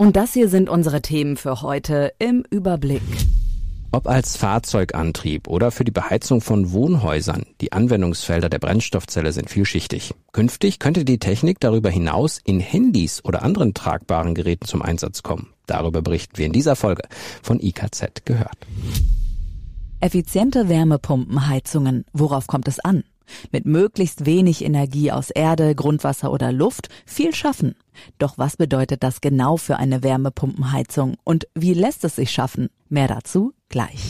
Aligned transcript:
Und 0.00 0.14
das 0.14 0.32
hier 0.32 0.48
sind 0.48 0.68
unsere 0.68 1.02
Themen 1.02 1.36
für 1.36 1.60
heute 1.60 2.12
im 2.20 2.44
Überblick. 2.50 3.02
Ob 3.90 4.06
als 4.06 4.36
Fahrzeugantrieb 4.36 5.48
oder 5.48 5.72
für 5.72 5.82
die 5.82 5.90
Beheizung 5.90 6.40
von 6.40 6.70
Wohnhäusern, 6.70 7.46
die 7.60 7.72
Anwendungsfelder 7.72 8.48
der 8.48 8.60
Brennstoffzelle 8.60 9.32
sind 9.32 9.50
vielschichtig. 9.50 10.14
Künftig 10.30 10.78
könnte 10.78 11.04
die 11.04 11.18
Technik 11.18 11.58
darüber 11.58 11.90
hinaus 11.90 12.38
in 12.44 12.60
Handys 12.60 13.24
oder 13.24 13.42
anderen 13.42 13.74
tragbaren 13.74 14.36
Geräten 14.36 14.66
zum 14.66 14.82
Einsatz 14.82 15.24
kommen. 15.24 15.48
Darüber 15.66 16.00
berichten 16.00 16.38
wir 16.38 16.46
in 16.46 16.52
dieser 16.52 16.76
Folge 16.76 17.02
von 17.42 17.58
IKZ 17.58 18.24
gehört. 18.24 18.56
Effiziente 19.98 20.68
Wärmepumpenheizungen, 20.68 22.04
worauf 22.12 22.46
kommt 22.46 22.68
es 22.68 22.78
an? 22.78 23.02
Mit 23.52 23.66
möglichst 23.66 24.26
wenig 24.26 24.64
Energie 24.64 25.12
aus 25.12 25.30
Erde, 25.30 25.74
Grundwasser 25.74 26.32
oder 26.32 26.52
Luft 26.52 26.88
viel 27.06 27.34
schaffen. 27.34 27.74
Doch 28.18 28.38
was 28.38 28.56
bedeutet 28.56 29.02
das 29.02 29.20
genau 29.20 29.56
für 29.56 29.76
eine 29.76 30.02
Wärmepumpenheizung 30.02 31.16
und 31.24 31.48
wie 31.54 31.74
lässt 31.74 32.04
es 32.04 32.16
sich 32.16 32.30
schaffen? 32.30 32.68
Mehr 32.88 33.08
dazu 33.08 33.52
gleich. 33.68 34.02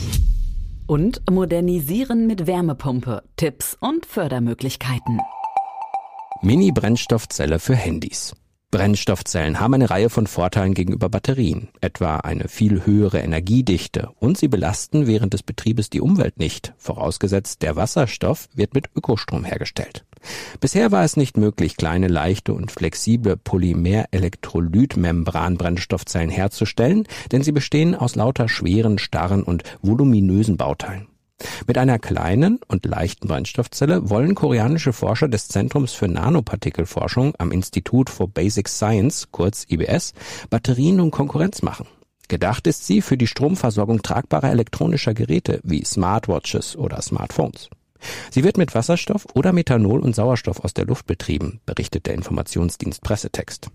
Und 0.87 1.21
modernisieren 1.29 2.27
mit 2.27 2.47
Wärmepumpe, 2.47 3.23
Tipps 3.35 3.77
und 3.79 4.05
Fördermöglichkeiten. 4.05 5.19
Mini-Brennstoffzelle 6.41 7.59
für 7.59 7.75
Handys. 7.75 8.33
Brennstoffzellen 8.71 9.59
haben 9.59 9.73
eine 9.73 9.89
Reihe 9.89 10.11
von 10.11 10.27
Vorteilen 10.27 10.75
gegenüber 10.75 11.09
Batterien, 11.09 11.69
etwa 11.81 12.17
eine 12.17 12.47
viel 12.47 12.85
höhere 12.85 13.17
Energiedichte 13.17 14.11
und 14.19 14.37
sie 14.37 14.47
belasten 14.47 15.07
während 15.07 15.33
des 15.33 15.41
Betriebes 15.41 15.89
die 15.89 16.01
Umwelt 16.01 16.37
nicht, 16.37 16.75
vorausgesetzt 16.77 17.63
der 17.63 17.75
Wasserstoff 17.75 18.47
wird 18.53 18.75
mit 18.75 18.91
Ökostrom 18.95 19.43
hergestellt. 19.43 20.05
Bisher 20.59 20.91
war 20.91 21.03
es 21.03 21.17
nicht 21.17 21.35
möglich, 21.35 21.77
kleine, 21.77 22.07
leichte 22.07 22.53
und 22.53 22.71
flexible 22.71 23.37
Polymer-Elektrolyt-Membran-Brennstoffzellen 23.37 26.29
herzustellen, 26.29 27.07
denn 27.31 27.41
sie 27.41 27.53
bestehen 27.53 27.95
aus 27.95 28.15
lauter 28.15 28.47
schweren, 28.49 28.99
starren 28.99 29.41
und 29.41 29.63
voluminösen 29.81 30.57
Bauteilen. 30.57 31.08
Mit 31.67 31.77
einer 31.77 31.99
kleinen 31.99 32.59
und 32.67 32.85
leichten 32.85 33.27
Brennstoffzelle 33.27 34.09
wollen 34.09 34.35
koreanische 34.35 34.93
Forscher 34.93 35.27
des 35.27 35.47
Zentrums 35.47 35.93
für 35.93 36.07
Nanopartikelforschung 36.07 37.33
am 37.37 37.51
Institut 37.51 38.09
for 38.09 38.27
Basic 38.27 38.67
Science, 38.67 39.27
kurz 39.31 39.65
IBS, 39.69 40.13
Batterien 40.49 40.97
nun 40.97 41.11
Konkurrenz 41.11 41.61
machen. 41.61 41.87
Gedacht 42.27 42.67
ist 42.67 42.85
sie 42.85 43.01
für 43.01 43.17
die 43.17 43.27
Stromversorgung 43.27 44.01
tragbarer 44.01 44.51
elektronischer 44.51 45.13
Geräte 45.13 45.59
wie 45.63 45.83
Smartwatches 45.83 46.75
oder 46.75 47.01
Smartphones. 47.01 47.69
Sie 48.31 48.43
wird 48.43 48.57
mit 48.57 48.75
Wasserstoff 48.75 49.25
oder 49.33 49.51
Methanol 49.51 49.99
und 49.99 50.15
Sauerstoff 50.15 50.63
aus 50.63 50.73
der 50.73 50.85
Luft 50.85 51.07
betrieben, 51.07 51.59
berichtet 51.65 52.05
der 52.05 52.13
Informationsdienst 52.13 53.01
Pressetext. 53.01 53.71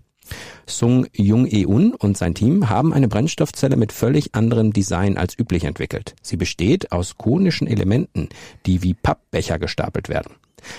Sung 0.65 1.07
Jung 1.13 1.47
Eun 1.51 1.93
und 1.93 2.17
sein 2.17 2.33
Team 2.33 2.69
haben 2.69 2.93
eine 2.93 3.07
Brennstoffzelle 3.07 3.75
mit 3.75 3.91
völlig 3.91 4.35
anderem 4.35 4.73
Design 4.73 5.17
als 5.17 5.37
üblich 5.37 5.63
entwickelt. 5.63 6.15
Sie 6.21 6.37
besteht 6.37 6.91
aus 6.91 7.17
konischen 7.17 7.67
Elementen, 7.67 8.29
die 8.65 8.81
wie 8.83 8.93
Pappbecher 8.93 9.59
gestapelt 9.59 10.09
werden. 10.09 10.35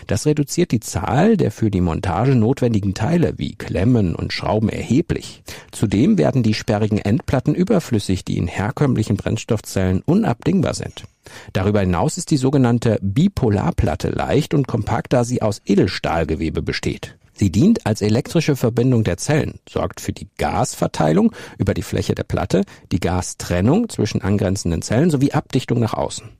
Das 0.06 0.26
reduziert 0.26 0.72
die 0.72 0.80
Zahl 0.80 1.36
der 1.36 1.50
für 1.50 1.70
die 1.70 1.80
Montage 1.80 2.34
notwendigen 2.34 2.94
Teile 2.94 3.34
wie 3.36 3.54
Klemmen 3.54 4.14
und 4.14 4.32
Schrauben 4.32 4.68
erheblich. 4.68 5.42
Zudem 5.70 6.18
werden 6.18 6.42
die 6.42 6.54
sperrigen 6.54 6.98
Endplatten 6.98 7.54
überflüssig, 7.54 8.24
die 8.24 8.38
in 8.38 8.46
herkömmlichen 8.46 9.16
Brennstoffzellen 9.16 10.02
unabdingbar 10.04 10.74
sind. 10.74 11.04
Darüber 11.52 11.80
hinaus 11.80 12.18
ist 12.18 12.30
die 12.30 12.36
sogenannte 12.36 12.98
Bipolarplatte 13.02 14.10
leicht 14.10 14.54
und 14.54 14.68
kompakt, 14.68 15.12
da 15.12 15.24
sie 15.24 15.42
aus 15.42 15.60
Edelstahlgewebe 15.64 16.62
besteht. 16.62 17.16
Sie 17.36 17.52
dient 17.52 17.84
als 17.84 18.00
elektrische 18.00 18.56
Verbindung 18.56 19.04
der 19.04 19.18
Zellen, 19.18 19.60
sorgt 19.68 20.00
für 20.00 20.12
die 20.12 20.28
Gasverteilung 20.38 21.32
über 21.58 21.74
die 21.74 21.82
Fläche 21.82 22.14
der 22.14 22.24
Platte, 22.24 22.64
die 22.92 23.00
Gastrennung 23.00 23.90
zwischen 23.90 24.22
angrenzenden 24.22 24.80
Zellen 24.80 25.10
sowie 25.10 25.32
Abdichtung 25.32 25.78
nach 25.78 25.92
außen. 25.92 26.30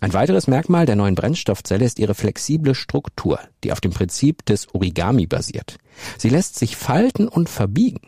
Ein 0.00 0.12
weiteres 0.12 0.46
Merkmal 0.46 0.86
der 0.86 0.96
neuen 0.96 1.14
Brennstoffzelle 1.14 1.84
ist 1.84 1.98
ihre 1.98 2.14
flexible 2.14 2.74
Struktur, 2.74 3.40
die 3.64 3.72
auf 3.72 3.80
dem 3.80 3.92
Prinzip 3.92 4.44
des 4.44 4.72
Origami 4.72 5.26
basiert. 5.26 5.78
Sie 6.18 6.28
lässt 6.28 6.58
sich 6.58 6.76
falten 6.76 7.26
und 7.26 7.48
verbiegen. 7.48 8.00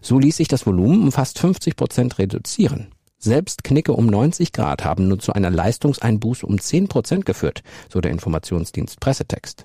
So 0.00 0.18
ließ 0.18 0.38
sich 0.38 0.48
das 0.48 0.66
Volumen 0.66 1.02
um 1.02 1.12
fast 1.12 1.38
50 1.38 1.76
Prozent 1.76 2.18
reduzieren. 2.18 2.88
Selbst 3.18 3.62
Knicke 3.62 3.92
um 3.92 4.06
90 4.06 4.52
Grad 4.52 4.84
haben 4.84 5.08
nur 5.08 5.18
zu 5.18 5.32
einer 5.32 5.50
Leistungseinbuße 5.50 6.46
um 6.46 6.60
10 6.60 6.88
Prozent 6.88 7.26
geführt, 7.26 7.62
so 7.92 8.00
der 8.00 8.10
Informationsdienst 8.10 9.00
Pressetext. 9.00 9.64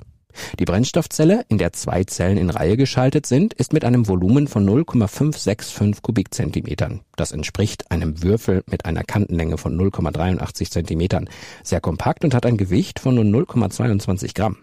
Die 0.59 0.65
Brennstoffzelle, 0.65 1.45
in 1.49 1.57
der 1.57 1.73
zwei 1.73 2.03
Zellen 2.03 2.37
in 2.37 2.49
Reihe 2.49 2.77
geschaltet 2.77 3.25
sind, 3.25 3.53
ist 3.53 3.73
mit 3.73 3.83
einem 3.83 4.07
Volumen 4.07 4.47
von 4.47 4.65
0,565 4.65 6.01
Kubikzentimetern. 6.01 7.01
Das 7.15 7.31
entspricht 7.31 7.91
einem 7.91 8.23
Würfel 8.23 8.63
mit 8.69 8.85
einer 8.85 9.03
Kantenlänge 9.03 9.57
von 9.57 9.77
0,83 9.79 10.69
Zentimetern. 10.69 11.29
Sehr 11.63 11.81
kompakt 11.81 12.23
und 12.23 12.33
hat 12.33 12.45
ein 12.45 12.57
Gewicht 12.57 12.99
von 12.99 13.15
nur 13.15 13.23
0,22 13.23 14.35
Gramm. 14.35 14.57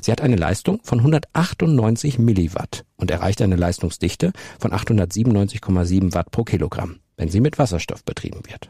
Sie 0.00 0.10
hat 0.10 0.20
eine 0.20 0.36
Leistung 0.36 0.80
von 0.82 1.00
198 1.00 2.18
Milliwatt 2.18 2.84
und 2.96 3.10
erreicht 3.10 3.42
eine 3.42 3.56
Leistungsdichte 3.56 4.32
von 4.58 4.72
897,7 4.72 6.14
Watt 6.14 6.30
pro 6.30 6.44
Kilogramm, 6.44 6.96
wenn 7.16 7.28
sie 7.28 7.40
mit 7.40 7.58
Wasserstoff 7.58 8.04
betrieben 8.04 8.40
wird. 8.46 8.68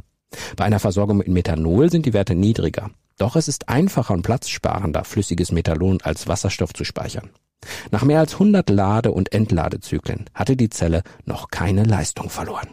Bei 0.57 0.65
einer 0.65 0.81
Versorgung 0.81 1.19
mit 1.19 1.29
Methanol 1.29 1.91
sind 1.91 2.07
die 2.07 2.13
Werte 2.13 2.35
niedriger. 2.35 2.91
Doch 3.19 3.37
es 3.37 3.49
ist 3.49 3.69
einfacher 3.69 4.15
und 4.15 4.23
platzsparender, 4.23 5.05
flüssiges 5.05 5.51
Methanol 5.51 5.99
als 6.03 6.29
Wasserstoff 6.29 6.75
zu 6.75 6.85
speichern. 6.85 7.31
Nach 7.91 8.05
mehr 8.05 8.21
als 8.21 8.35
100 8.35 8.69
Lade- 8.69 9.13
und 9.13 9.33
Entladezyklen 9.33 10.29
hatte 10.35 10.57
die 10.57 10.71
Zelle 10.71 11.03
noch 11.25 11.49
keine 11.49 11.85
Leistung 11.85 12.29
verloren. 12.29 12.69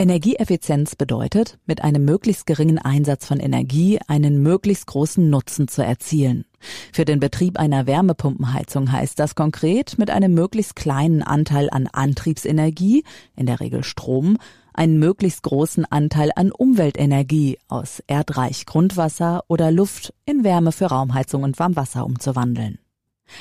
Energieeffizienz 0.00 0.96
bedeutet, 0.96 1.58
mit 1.66 1.84
einem 1.84 2.06
möglichst 2.06 2.46
geringen 2.46 2.78
Einsatz 2.78 3.26
von 3.26 3.38
Energie 3.38 3.98
einen 4.08 4.42
möglichst 4.42 4.86
großen 4.86 5.28
Nutzen 5.28 5.68
zu 5.68 5.84
erzielen. 5.84 6.46
Für 6.90 7.04
den 7.04 7.20
Betrieb 7.20 7.58
einer 7.58 7.86
Wärmepumpenheizung 7.86 8.92
heißt 8.92 9.18
das 9.18 9.34
konkret, 9.34 9.98
mit 9.98 10.10
einem 10.10 10.32
möglichst 10.32 10.74
kleinen 10.74 11.22
Anteil 11.22 11.68
an 11.68 11.86
Antriebsenergie, 11.86 13.04
in 13.36 13.44
der 13.44 13.60
Regel 13.60 13.84
Strom, 13.84 14.38
einen 14.74 14.98
möglichst 14.98 15.42
großen 15.42 15.84
Anteil 15.84 16.30
an 16.34 16.52
Umweltenergie 16.52 17.58
aus 17.68 18.02
Erdreich 18.06 18.66
Grundwasser 18.66 19.42
oder 19.48 19.70
Luft 19.70 20.14
in 20.26 20.44
Wärme 20.44 20.72
für 20.72 20.86
Raumheizung 20.86 21.42
und 21.42 21.58
Warmwasser 21.58 22.04
umzuwandeln. 22.04 22.78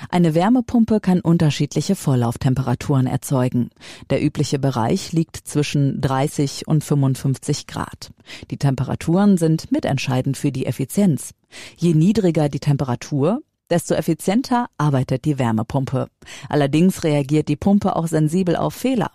Eine 0.09 0.35
Wärmepumpe 0.35 0.99
kann 0.99 1.19
unterschiedliche 1.19 1.95
Vorlauftemperaturen 1.95 3.07
erzeugen. 3.07 3.69
Der 4.09 4.23
übliche 4.23 4.59
Bereich 4.59 5.11
liegt 5.11 5.35
zwischen 5.35 5.99
30 6.01 6.67
und 6.67 6.83
55 6.83 7.67
Grad. 7.67 8.11
Die 8.51 8.57
Temperaturen 8.57 9.37
sind 9.37 9.71
mitentscheidend 9.71 10.37
für 10.37 10.51
die 10.51 10.65
Effizienz. 10.65 11.31
Je 11.77 11.93
niedriger 11.93 12.49
die 12.49 12.59
Temperatur, 12.59 13.41
desto 13.69 13.93
effizienter 13.93 14.67
arbeitet 14.77 15.25
die 15.25 15.39
Wärmepumpe. 15.39 16.07
Allerdings 16.47 17.03
reagiert 17.03 17.47
die 17.47 17.55
Pumpe 17.55 17.95
auch 17.95 18.07
sensibel 18.07 18.55
auf 18.55 18.73
Fehler. 18.73 19.11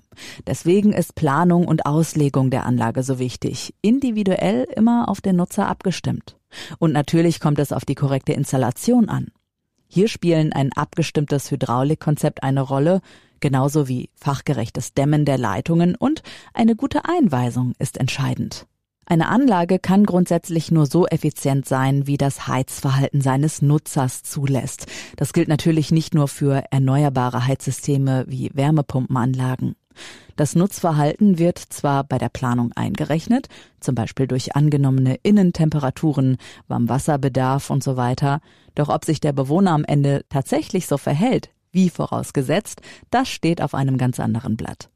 Deswegen 0.47 0.93
ist 0.93 1.15
Planung 1.15 1.67
und 1.67 1.87
Auslegung 1.87 2.51
der 2.51 2.67
Anlage 2.67 3.03
so 3.03 3.19
wichtig, 3.19 3.75
individuell 3.83 4.65
immer 4.75 5.09
auf 5.09 5.21
den 5.21 5.37
Nutzer 5.37 5.69
abgestimmt. 5.69 6.37
Und 6.79 6.93
natürlich 6.93 7.41
kommt 7.41 7.59
es 7.59 7.73
auf 7.73 7.85
die 7.85 7.97
korrekte 7.97 8.33
Installation 8.33 9.09
an. 9.09 9.29
Hier 9.87 10.09
spielen 10.09 10.53
ein 10.53 10.73
abgestimmtes 10.73 11.51
Hydraulikkonzept 11.51 12.43
eine 12.43 12.63
Rolle, 12.63 13.01
genauso 13.41 13.89
wie 13.89 14.11
fachgerechtes 14.15 14.95
Dämmen 14.95 15.25
der 15.25 15.39
Leitungen 15.39 15.95
und 15.97 16.23
eine 16.53 16.75
gute 16.77 17.05
Einweisung 17.05 17.75
ist 17.79 17.99
entscheidend. 17.99 18.67
Eine 19.07 19.29
Anlage 19.29 19.79
kann 19.79 20.05
grundsätzlich 20.05 20.71
nur 20.71 20.87
so 20.87 21.07
effizient 21.07 21.67
sein, 21.67 22.07
wie 22.07 22.17
das 22.17 22.49
Heizverhalten 22.49 23.21
seines 23.21 23.61
Nutzers 23.61 24.23
zulässt. 24.23 24.87
Das 25.17 25.33
gilt 25.33 25.49
natürlich 25.49 25.91
nicht 25.91 26.15
nur 26.15 26.29
für 26.29 26.65
erneuerbare 26.71 27.47
Heizsysteme 27.47 28.25
wie 28.29 28.51
Wärmepumpenanlagen. 28.55 29.77
Das 30.37 30.57
Nutzverhalten 30.57 31.39
wird 31.39 31.59
zwar 31.59 32.03
bei 32.03 32.19
der 32.19 32.29
Planung 32.29 32.73
eingerechnet, 32.73 33.49
zum 33.79 33.95
Beispiel 33.95 34.27
durch 34.27 34.57
angenommene 34.57 35.17
Innentemperaturen, 35.23 36.39
Warmwasserbedarf 36.67 37.71
und 37.71 37.85
so 37.85 37.97
weiter, 37.97 38.41
doch 38.75 38.89
ob 38.89 39.05
sich 39.05 39.21
der 39.21 39.33
Bewohner 39.33 39.73
am 39.73 39.85
Ende 39.85 40.25
tatsächlich 40.31 40.87
so 40.87 40.99
verhält, 40.99 41.51
wie 41.71 41.91
vorausgesetzt, 41.91 42.81
das 43.11 43.29
steht 43.29 43.61
auf 43.63 43.75
einem 43.75 43.99
ganz 43.99 44.19
anderen 44.19 44.57
Blatt. 44.57 44.91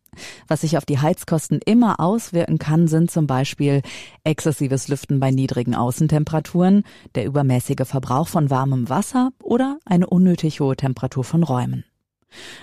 Was 0.47 0.63
sich 0.63 0.77
auf 0.77 0.85
die 0.85 0.99
Heizkosten 0.99 1.61
immer 1.65 2.01
auswirken 2.01 2.59
kann, 2.59 2.89
sind 2.89 3.11
zum 3.11 3.27
Beispiel 3.27 3.83
exzessives 4.25 4.89
Lüften 4.89 5.21
bei 5.21 5.31
niedrigen 5.31 5.75
Außentemperaturen, 5.75 6.85
der 7.15 7.25
übermäßige 7.27 7.87
Verbrauch 7.87 8.29
von 8.29 8.51
warmem 8.51 8.89
Wasser 8.89 9.31
oder 9.43 9.79
eine 9.85 10.07
unnötig 10.07 10.61
hohe 10.61 10.77
Temperatur 10.77 11.25
von 11.25 11.43
Räumen. 11.43 11.85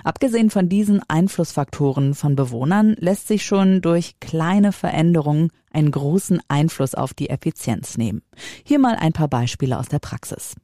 Abgesehen 0.04 0.50
von 0.50 0.70
diesen 0.70 1.02
Einflussfaktoren 1.08 2.14
von 2.14 2.36
Bewohnern 2.36 2.96
lässt 3.00 3.28
sich 3.28 3.46
schon 3.46 3.82
durch 3.82 4.20
kleine 4.20 4.72
Veränderungen 4.72 5.50
einen 5.72 5.92
großen 5.92 6.40
Einfluss 6.48 6.96
auf 6.96 7.14
die 7.14 7.30
Effizienz 7.30 7.98
nehmen. 7.98 8.22
Hier 8.64 8.80
mal 8.80 8.96
ein 8.96 9.14
paar 9.14 9.28
Beispiele 9.28 9.80
aus 9.80 9.88
der 9.88 10.00
Praxis. 10.00 10.56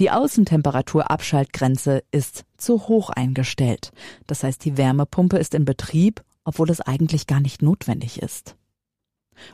Die 0.00 0.10
Außentemperaturabschaltgrenze 0.10 2.02
ist 2.10 2.44
zu 2.56 2.88
hoch 2.88 3.10
eingestellt. 3.10 3.92
Das 4.26 4.42
heißt, 4.42 4.64
die 4.64 4.76
Wärmepumpe 4.76 5.38
ist 5.38 5.54
in 5.54 5.64
Betrieb, 5.64 6.22
obwohl 6.44 6.70
es 6.70 6.80
eigentlich 6.80 7.26
gar 7.26 7.40
nicht 7.40 7.62
notwendig 7.62 8.22
ist. 8.22 8.56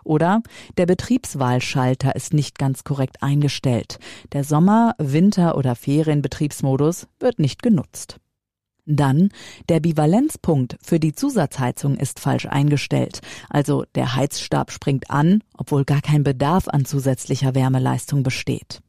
Oder 0.04 0.42
der 0.76 0.86
Betriebswahlschalter 0.86 2.14
ist 2.14 2.34
nicht 2.34 2.58
ganz 2.58 2.84
korrekt 2.84 3.22
eingestellt. 3.22 3.98
Der 4.32 4.44
Sommer-, 4.44 4.94
Winter- 4.98 5.56
oder 5.56 5.74
Ferienbetriebsmodus 5.74 7.06
wird 7.18 7.38
nicht 7.38 7.62
genutzt. 7.62 8.18
Dann 8.86 9.30
der 9.68 9.80
Bivalenzpunkt 9.80 10.76
für 10.82 10.98
die 10.98 11.14
Zusatzheizung 11.14 11.96
ist 11.96 12.18
falsch 12.18 12.46
eingestellt. 12.46 13.20
Also 13.48 13.84
der 13.94 14.16
Heizstab 14.16 14.72
springt 14.72 15.10
an, 15.10 15.42
obwohl 15.56 15.84
gar 15.84 16.00
kein 16.00 16.24
Bedarf 16.24 16.66
an 16.66 16.84
zusätzlicher 16.84 17.54
Wärmeleistung 17.54 18.22
besteht. 18.22 18.80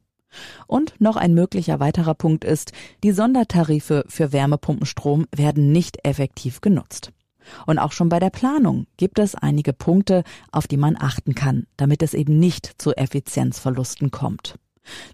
Und 0.66 0.94
noch 1.00 1.16
ein 1.16 1.34
möglicher 1.34 1.80
weiterer 1.80 2.14
Punkt 2.14 2.44
ist, 2.44 2.72
die 3.02 3.12
Sondertarife 3.12 4.04
für 4.08 4.32
Wärmepumpenstrom 4.32 5.26
werden 5.34 5.72
nicht 5.72 5.98
effektiv 6.04 6.60
genutzt. 6.60 7.12
Und 7.66 7.78
auch 7.78 7.92
schon 7.92 8.08
bei 8.08 8.20
der 8.20 8.30
Planung 8.30 8.86
gibt 8.96 9.18
es 9.18 9.34
einige 9.34 9.72
Punkte, 9.72 10.22
auf 10.50 10.66
die 10.66 10.76
man 10.76 10.96
achten 10.98 11.34
kann, 11.34 11.66
damit 11.76 12.02
es 12.02 12.14
eben 12.14 12.38
nicht 12.38 12.80
zu 12.80 12.96
Effizienzverlusten 12.96 14.10
kommt. 14.10 14.56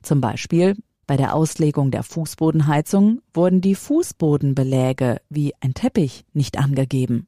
Zum 0.03 0.21
Beispiel 0.21 0.77
bei 1.07 1.17
der 1.17 1.35
Auslegung 1.35 1.91
der 1.91 2.03
Fußbodenheizung 2.03 3.23
wurden 3.33 3.63
die 3.63 3.75
Fußbodenbeläge 3.75 5.23
wie 5.31 5.55
ein 5.61 5.73
Teppich 5.73 6.27
nicht 6.35 6.59
angegeben. 6.59 7.27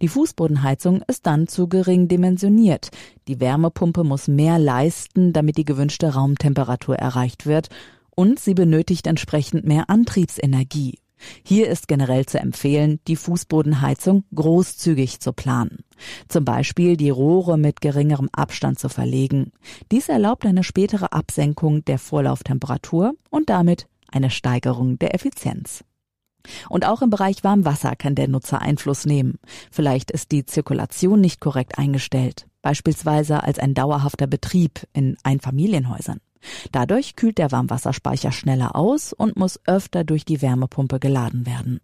Die 0.00 0.08
Fußbodenheizung 0.08 1.02
ist 1.06 1.26
dann 1.26 1.48
zu 1.48 1.68
gering 1.68 2.08
dimensioniert. 2.08 2.90
Die 3.28 3.40
Wärmepumpe 3.40 4.04
muss 4.04 4.28
mehr 4.28 4.58
leisten, 4.58 5.32
damit 5.32 5.56
die 5.56 5.64
gewünschte 5.64 6.14
Raumtemperatur 6.14 6.96
erreicht 6.96 7.46
wird, 7.46 7.68
und 8.14 8.38
sie 8.38 8.54
benötigt 8.54 9.06
entsprechend 9.06 9.66
mehr 9.66 9.90
Antriebsenergie. 9.90 10.98
Hier 11.42 11.68
ist 11.68 11.88
generell 11.88 12.26
zu 12.26 12.38
empfehlen, 12.38 13.00
die 13.08 13.16
Fußbodenheizung 13.16 14.24
großzügig 14.34 15.20
zu 15.20 15.32
planen. 15.32 15.78
Zum 16.28 16.44
Beispiel 16.44 16.96
die 16.96 17.10
Rohre 17.10 17.58
mit 17.58 17.80
geringerem 17.80 18.28
Abstand 18.32 18.78
zu 18.78 18.88
verlegen. 18.88 19.52
Dies 19.90 20.08
erlaubt 20.08 20.44
eine 20.44 20.62
spätere 20.62 21.12
Absenkung 21.12 21.84
der 21.84 21.98
Vorlauftemperatur 21.98 23.14
und 23.30 23.48
damit 23.48 23.86
eine 24.08 24.30
Steigerung 24.30 24.98
der 24.98 25.14
Effizienz. 25.14 25.84
Und 26.68 26.86
auch 26.86 27.02
im 27.02 27.10
Bereich 27.10 27.44
Warmwasser 27.44 27.96
kann 27.96 28.14
der 28.14 28.28
Nutzer 28.28 28.60
Einfluss 28.60 29.06
nehmen. 29.06 29.38
Vielleicht 29.70 30.10
ist 30.10 30.32
die 30.32 30.44
Zirkulation 30.44 31.20
nicht 31.20 31.40
korrekt 31.40 31.78
eingestellt, 31.78 32.46
beispielsweise 32.62 33.42
als 33.42 33.58
ein 33.58 33.74
dauerhafter 33.74 34.26
Betrieb 34.26 34.86
in 34.92 35.16
Einfamilienhäusern. 35.22 36.20
Dadurch 36.72 37.16
kühlt 37.16 37.38
der 37.38 37.52
Warmwasserspeicher 37.52 38.32
schneller 38.32 38.76
aus 38.76 39.12
und 39.12 39.36
muss 39.36 39.60
öfter 39.66 40.04
durch 40.04 40.24
die 40.24 40.42
Wärmepumpe 40.42 41.00
geladen 41.00 41.46
werden. 41.46 41.80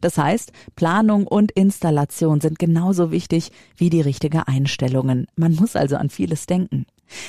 Das 0.00 0.18
heißt, 0.18 0.52
Planung 0.74 1.26
und 1.26 1.52
Installation 1.52 2.40
sind 2.40 2.58
genauso 2.58 3.10
wichtig 3.12 3.52
wie 3.76 3.90
die 3.90 4.00
richtige 4.00 4.48
Einstellungen. 4.48 5.26
Man 5.36 5.54
muss 5.54 5.76
also 5.76 5.96
an 5.96 6.10
vieles 6.10 6.46
denken. 6.46 6.86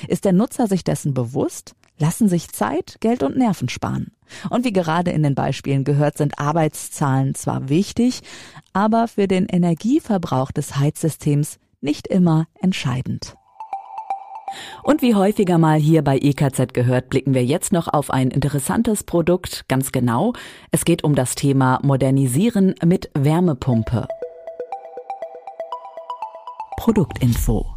Ist 0.08 0.26
der 0.26 0.34
Nutzer 0.34 0.68
sich 0.68 0.84
dessen 0.84 1.14
bewusst, 1.14 1.74
lassen 2.00 2.28
sich 2.28 2.50
Zeit, 2.50 2.98
Geld 3.01 3.22
und 3.24 3.38
Nerven 3.38 3.69
sparen. 3.69 4.12
Und 4.50 4.66
wie 4.66 4.74
gerade 4.74 5.12
in 5.12 5.24
den 5.24 5.36
Beispielen 5.36 5.84
gehört, 5.84 6.18
sind 6.18 6.40
Arbeitszahlen 6.40 7.36
zwar 7.36 7.69
wichtig, 7.69 8.22
aber 8.74 9.07
für 9.07 9.28
den 9.28 9.46
Energieverbrauch 9.46 10.51
des 10.51 10.78
Heizsystems 10.78 11.60
nicht 11.81 12.07
immer 12.07 12.48
entscheidend. 12.62 13.36
Und 14.84 15.01
wie 15.01 15.13
häufiger 15.13 15.57
mal 15.57 15.80
hier 15.80 16.04
bei 16.04 16.18
EKZ 16.18 16.74
gehört, 16.74 17.10
blicken 17.10 17.34
wir 17.36 17.46
jetzt 17.46 17.72
noch 17.72 17.88
auf 17.88 18.10
ein 18.10 18.31
interessantes 18.31 19.04
Produkt, 19.04 19.66
ganz 19.68 19.92
genau. 19.92 20.34
Es 20.72 20.86
geht 20.86 21.04
um 21.04 21.13
das 21.13 21.36
Thema 21.36 21.80
Modernisieren 21.84 22.74
mit 22.84 23.12
Wärmepumpe. 23.13 24.07
Produktinfo 26.78 27.74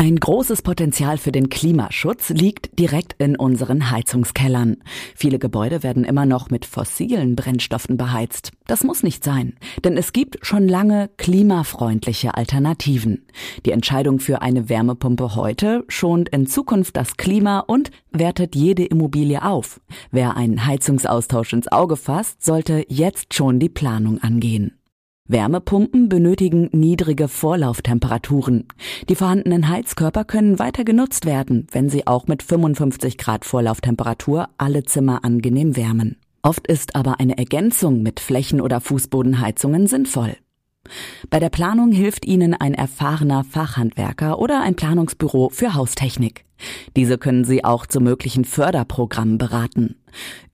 ein 0.00 0.16
großes 0.16 0.62
Potenzial 0.62 1.18
für 1.18 1.30
den 1.30 1.50
Klimaschutz 1.50 2.30
liegt 2.30 2.78
direkt 2.78 3.16
in 3.18 3.36
unseren 3.36 3.90
Heizungskellern. 3.90 4.78
Viele 5.14 5.38
Gebäude 5.38 5.82
werden 5.82 6.04
immer 6.04 6.24
noch 6.24 6.48
mit 6.48 6.64
fossilen 6.64 7.36
Brennstoffen 7.36 7.98
beheizt. 7.98 8.50
Das 8.66 8.82
muss 8.82 9.02
nicht 9.02 9.22
sein, 9.22 9.58
denn 9.84 9.98
es 9.98 10.14
gibt 10.14 10.38
schon 10.40 10.66
lange 10.66 11.10
klimafreundliche 11.18 12.34
Alternativen. 12.34 13.26
Die 13.66 13.72
Entscheidung 13.72 14.20
für 14.20 14.40
eine 14.40 14.70
Wärmepumpe 14.70 15.34
heute 15.34 15.84
schont 15.88 16.30
in 16.30 16.46
Zukunft 16.46 16.96
das 16.96 17.18
Klima 17.18 17.58
und 17.58 17.90
wertet 18.10 18.56
jede 18.56 18.86
Immobilie 18.86 19.44
auf. 19.44 19.82
Wer 20.10 20.34
einen 20.34 20.64
Heizungsaustausch 20.64 21.52
ins 21.52 21.70
Auge 21.70 21.96
fasst, 21.96 22.42
sollte 22.42 22.86
jetzt 22.88 23.34
schon 23.34 23.58
die 23.58 23.68
Planung 23.68 24.18
angehen. 24.22 24.79
Wärmepumpen 25.30 26.08
benötigen 26.08 26.68
niedrige 26.72 27.28
Vorlauftemperaturen. 27.28 28.66
Die 29.08 29.14
vorhandenen 29.14 29.68
Heizkörper 29.68 30.24
können 30.24 30.58
weiter 30.58 30.84
genutzt 30.84 31.24
werden, 31.24 31.66
wenn 31.70 31.88
sie 31.88 32.06
auch 32.06 32.26
mit 32.26 32.42
55 32.42 33.16
Grad 33.16 33.44
Vorlauftemperatur 33.44 34.48
alle 34.58 34.84
Zimmer 34.84 35.24
angenehm 35.24 35.76
wärmen. 35.76 36.16
Oft 36.42 36.66
ist 36.66 36.96
aber 36.96 37.20
eine 37.20 37.38
Ergänzung 37.38 38.02
mit 38.02 38.18
Flächen- 38.18 38.60
oder 38.60 38.80
Fußbodenheizungen 38.80 39.86
sinnvoll. 39.86 40.36
Bei 41.28 41.38
der 41.38 41.50
Planung 41.50 41.92
hilft 41.92 42.26
Ihnen 42.26 42.54
ein 42.54 42.74
erfahrener 42.74 43.44
Fachhandwerker 43.44 44.38
oder 44.38 44.62
ein 44.62 44.74
Planungsbüro 44.74 45.50
für 45.50 45.74
Haustechnik. 45.74 46.44
Diese 46.96 47.18
können 47.18 47.44
Sie 47.44 47.64
auch 47.64 47.86
zu 47.86 48.00
möglichen 48.00 48.44
Förderprogrammen 48.44 49.38
beraten. 49.38 49.96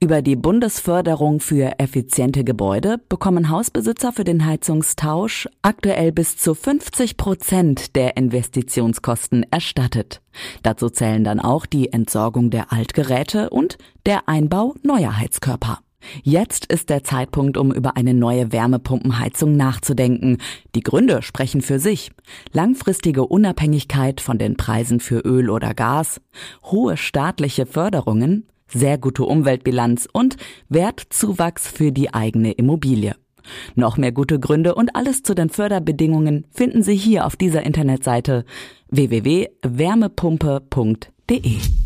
Über 0.00 0.23
die 0.23 0.37
Bundesförderung 0.37 1.40
für 1.40 1.78
effiziente 1.78 2.45
Gebäude 2.45 2.99
bekommen 3.09 3.49
Hausbesitzer 3.49 4.12
für 4.12 4.25
den 4.25 4.45
Heizungstausch 4.45 5.49
aktuell 5.62 6.12
bis 6.12 6.37
zu 6.37 6.54
50 6.54 7.16
Prozent 7.16 7.97
der 7.97 8.16
Investitionskosten 8.16 9.47
erstattet. 9.50 10.21
Dazu 10.62 10.90
zählen 10.90 11.25
dann 11.25 11.40
auch 11.40 11.66
die 11.66 11.92
Entsorgung 11.92 12.50
der 12.50 12.73
Altgeräte 12.73 13.50
und 13.50 13.78
der 14.04 14.28
Einbau 14.28 14.75
neuer 14.83 15.16
Heizkörper. 15.16 15.80
Jetzt 16.22 16.66
ist 16.66 16.90
der 16.90 17.04
Zeitpunkt, 17.04 17.56
um 17.56 17.72
über 17.72 17.96
eine 17.96 18.14
neue 18.14 18.52
Wärmepumpenheizung 18.52 19.56
nachzudenken. 19.56 20.38
Die 20.75 20.82
Gründe 20.82 21.22
sprechen 21.22 21.62
für 21.62 21.78
sich. 21.78 22.10
Langfristige 22.52 23.26
Unabhängigkeit 23.26 24.20
von 24.20 24.38
den 24.38 24.56
Preisen 24.56 25.00
für 25.00 25.20
Öl 25.20 25.50
oder 25.50 25.75
Gas, 25.75 26.20
hohe 26.64 26.96
staatliche 26.96 27.66
Förderungen, 27.66 28.46
sehr 28.68 28.98
gute 28.98 29.25
Umweltbilanz 29.25 30.08
und 30.12 30.36
Wertzuwachs 30.68 31.68
für 31.68 31.92
die 31.92 32.12
eigene 32.12 32.50
Immobilie. 32.52 33.14
Noch 33.75 33.96
mehr 33.96 34.12
gute 34.12 34.38
Gründe 34.40 34.75
und 34.75 34.96
alles 34.96 35.22
zu 35.22 35.34
den 35.34 35.48
Förderbedingungen 35.50 36.46
finden 36.50 36.82
Sie 36.82 36.96
hier 36.96 37.26
auf 37.26 37.36
dieser 37.36 37.62
Internetseite 37.62 38.44
www.wärmepumpe.de. 38.90 41.86